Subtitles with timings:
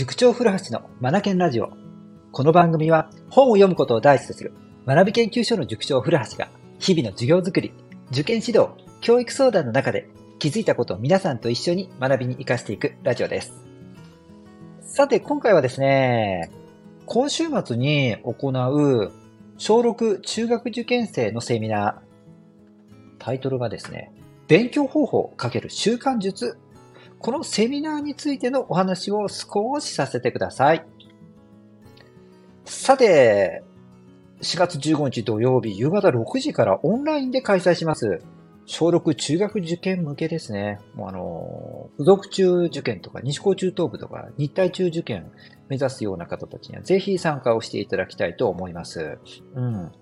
[0.00, 1.74] 塾長古橋のマナケンラジオ。
[2.32, 4.54] この番組は本を読むことを第一とする
[4.86, 6.48] 学び研究所の塾長古橋が
[6.78, 7.74] 日々の授業づくり、
[8.10, 8.70] 受験指導、
[9.02, 10.08] 教育相談の中で
[10.38, 13.52] 気づいたことを皆さんと一緒に学びに活かしていくラジオです。
[14.80, 16.50] さて今回はですね、
[17.04, 19.12] 今週末に行う
[19.58, 21.94] 小6中学受験生のセミナー。
[23.18, 24.10] タイトルがですね、
[24.48, 26.56] 勉強方法×習慣術
[27.20, 30.84] このセミナーについてのお話を少しさせてください。
[32.64, 33.62] さて、
[34.40, 38.20] 4月15日土曜日夕方6時からオンラインで開催します。
[38.64, 40.78] 小6中学受験向けですね。
[40.94, 45.30] もうあの、付属中受験とか西高中等部とか日体中受験
[45.68, 49.18] 目指すような方たちにはぜひ参加をしていただきたいと思います。
[49.54, 49.92] うん。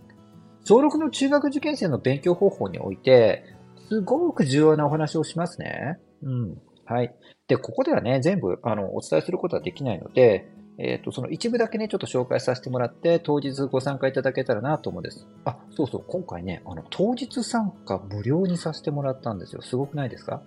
[0.65, 3.43] 小6の中学受験生の勉強方法において、
[3.89, 5.99] すごく重要なお話をしますね。
[6.23, 6.59] うん。
[6.89, 7.15] はい。
[7.49, 15.27] で、ここではね、全部、あの、お伝えすることはできないので、えっ、ー、と、その一部だけね、ちょっと紹介させてもらって、当日ご参加いただけたらなと思うんです。
[15.45, 19.61] あ、そうそう、今回ね、あの、当日参加無料にさせてもらったんですよ。
[19.61, 20.41] すごくないですか？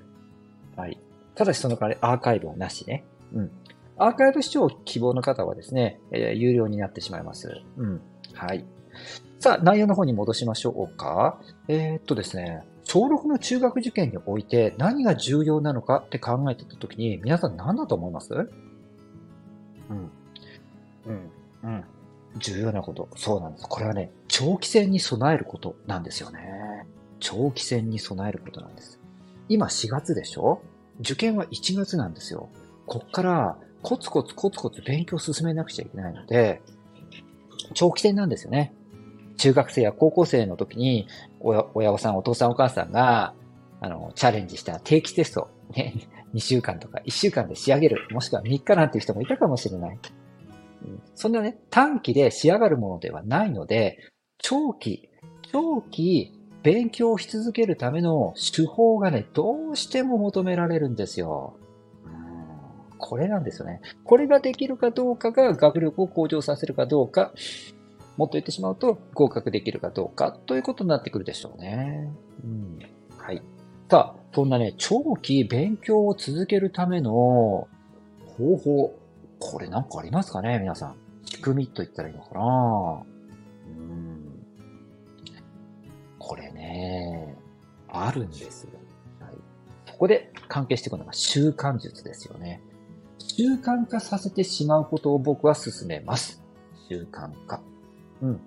[0.75, 0.97] はい。
[1.35, 3.03] ただしその代わりアーカイブはなしね。
[3.33, 3.51] うん。
[3.97, 7.61] アーカイブ視聴希望の方はですね、えー、有料になってしまいます。
[7.77, 8.01] うん。
[8.33, 8.65] はい。
[9.39, 11.39] さあ、内容の方に戻しましょうか。
[11.67, 18.33] えー、っとですね、小6の中学受験において何が重要なのかって考えてたときに、皆さん何だと思います？
[18.33, 18.37] う
[19.93, 20.11] ん。
[21.05, 21.31] うん。
[21.63, 21.85] うん。
[22.39, 23.07] 重要なこと。
[23.15, 23.65] そうなんです。
[23.69, 26.85] これはね、長期戦に備えることなんですよね。
[27.21, 28.99] 長期戦に備えることなんです。
[29.47, 30.61] 今4月でしょ？
[30.99, 32.49] 受験は1月なんですよ。
[32.87, 36.61] こっからコツコツコツコツ勉強を進めなくちゃいけないので、
[37.73, 38.73] 長期戦なんですよね。
[39.37, 41.07] 中学生や高校生の時に、
[41.39, 43.33] 親親御さん、お父さんお母さんが、
[43.79, 45.93] あの、チャレンジした定期テスト、ね、
[46.33, 49.99] 2週間とか1週間で仕上げる、もしくは3日なんていう人もいたかもしれない。
[51.15, 53.97] そんなね、短期で仕上がるものではないので、
[54.37, 55.09] 長期、
[55.51, 56.33] 長期
[56.63, 61.55] 勉強し続けるための手法がね、どうしても求められるんですよ。
[62.97, 63.81] これなんですよね。
[64.03, 67.33] これができるかどうかが学力を向上させるかどうか、
[68.17, 72.11] もっと言ってしまうと合格できるかどうかということになってくるでしょうね。
[72.43, 72.79] うん。
[73.17, 73.41] はい。
[73.89, 77.67] さあ、そんなね、長期勉強を続けるための
[78.25, 78.95] 方法、
[79.39, 80.95] これなんかありますかね皆さん。
[81.25, 83.03] 仕組みと言ったらいいのかな
[83.67, 84.45] うん。
[86.19, 87.35] これね、
[87.89, 88.71] あるんですよ。
[89.19, 89.35] はい。
[89.87, 92.61] そこで関係してくるのが習慣術ですよね。
[93.17, 96.41] 習慣化させてしまうことを僕は進めます。
[96.89, 97.61] 習慣化。
[98.21, 98.41] うん。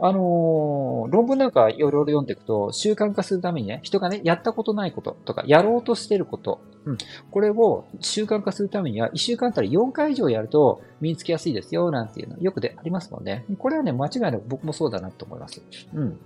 [0.00, 6.98] あのー、論文なんかいろいろ読んでいくと、習慣化するためにね、人がね、やったことないこととか、やろうとしてること、うん。
[7.32, 13.44] これを習慣化するためには、1週間あたり4回以上やると身につきやすいですよ、なんていうのよくでありますもんね。
[13.58, 15.60] これはね、間違いなく僕もそうだなと思います。
[15.92, 16.18] うん。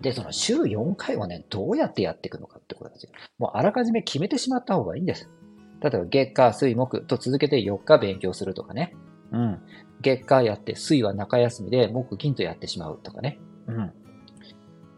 [0.00, 3.10] で、その週4回をね、どうやってやっていくのかってことですよ。
[3.38, 5.28] もうあらかじめ決めてしまった方がいいんです。
[5.82, 8.94] 例えば月火水木と続けて4日勉強するとかね。
[9.32, 9.58] うん。
[10.00, 13.38] 月火やって、水は中休みで木金とやってしまうとかね。
[13.66, 13.92] うん。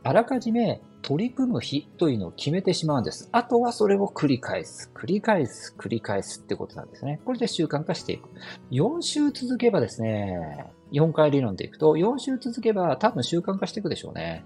[0.04, 3.28] あらかじめ取り組む日というのを決めてしまうんです。
[3.32, 7.20] あとはそれを繰り返す、繰り返す、繰り返すってことなんですね。
[7.24, 8.28] これで習慣化していく。
[8.70, 14.44] 4週続けばですね、4回理論でいくと、4週続けば多分習慣化していくでしょうね。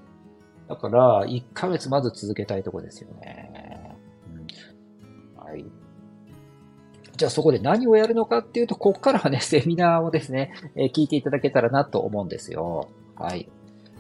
[0.68, 3.96] だから、1ヶ月まず続けたいとこですよね。
[5.36, 5.64] うん、はい。
[7.16, 12.88] じゃあそこで何をやるのかっていうと、ここからはね、セミナーをですね、えー、聞いていただけたらなと思うんですよ。
[13.16, 13.48] はい。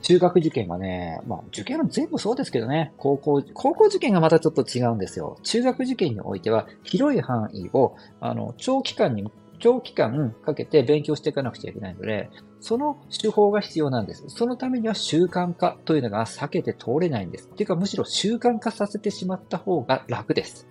[0.02, 5.38] 中学受験はね、まあ受験は全部そうですけどね、高校、高校受験がまたちょっと違うんですよ。
[5.42, 9.24] 中学受験においては広い範囲を、あの、長期間に、
[9.58, 12.28] 長期間かけて勉強していかなくちゃいけないので、
[12.60, 14.24] その手法が必要なんです。
[14.28, 17.48] そのためには習慣化というのが避けて通れないんです。
[17.48, 20.68] っていうかむしろ習慣化させてしまった方が楽です。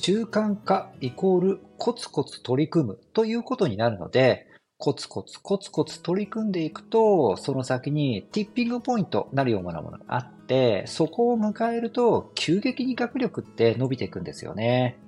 [0.00, 4.46] 習慣化イコールコツコツ取り組むということになるので、
[4.78, 14.98] コツコツコツコツ取り組んでいくと、その先にティッピングポイントなるようなものがあって、そこを迎えると急激に学力って伸びていくんですよね。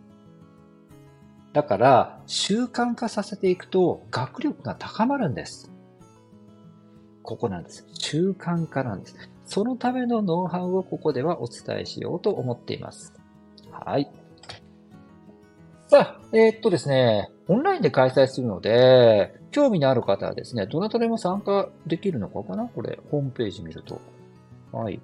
[1.52, 5.70] だから、習慣化させていくと学力が高まるんです。
[7.22, 7.87] ここなんです。
[7.94, 9.14] 習慣化なんです。
[9.46, 13.14] そのためのノウハウをここではお伝えしようと思っています。
[13.70, 14.10] はい。
[15.90, 22.69] さあ、えー、っとですね、オンラインで開催するので、興味のある方はですね、どなたでも参加できるのかかな？
[22.69, 24.00] これ、ホームページ見ると。
[24.70, 25.00] はい。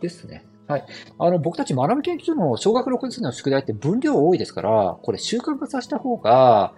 [0.00, 0.46] ですね。
[0.66, 0.86] はい。
[1.18, 6.72] あの、僕たち学び研究所の小学6年生の宿題って分量多いですから、これ習慣化させた方が、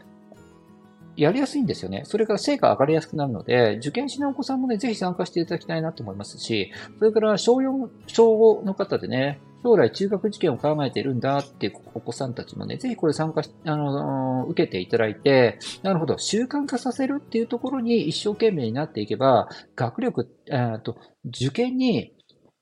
[1.17, 2.03] やりやすいんですよね。
[2.05, 22.15] それから成果上がりやすくなるので、受験しないお子さんもね、ぜひ参加していただきたいなと思いますし、それから小4、小5の方でね、将来中学受験を考えているんだっていうお子さんたちもね、ぜひこれ参加し、あの、受けていただいて、なるほど、習慣化させるっていうところに一生懸命になっていけば、学力、えと、受験に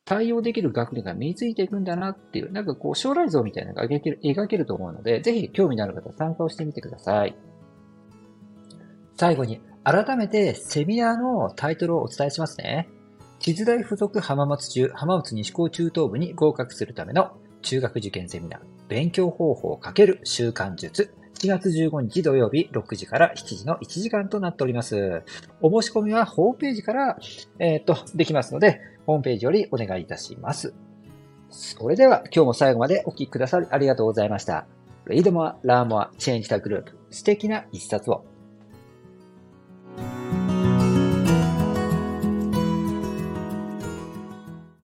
[0.07, 7.37] 対応できる学力が身についていくんだなっていう、なんかこう将来像みたいなのが描ける描けると思うので、ぜひ興味のある方参加をしてみてください。
[9.17, 12.89] 最後に、改めてセミナーのタイトルをお伝えしますね。
[13.39, 25.23] 地図大附属浜松中、浜松西高中等部に合格するための中学受験セミナー、勉強方法×習慣術、7月15日土曜日6時から7時の1時間となっております。
[25.61, 27.19] お申し込みはホームページから、
[27.59, 30.75] えっ、と、できますので、ホームページよりお願いいたします。
[31.51, 34.67] それでは今日も最後までお聞きくださりありがとうございました。
[35.07, 36.87] Read more, learn more, change the group.
[37.11, 38.25] 素敵な一冊を。